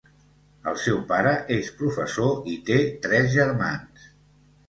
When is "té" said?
2.71-2.79